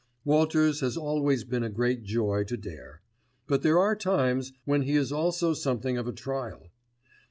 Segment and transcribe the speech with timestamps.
[0.25, 3.03] Walters has always been a great joy to Dare;
[3.45, 6.71] but there are times when he is also something of a trial.